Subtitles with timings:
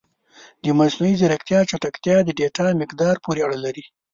[0.63, 3.83] د مصنوعي ځیرکتیا چټکتیا د ډیټا مقدار پورې اړه لري.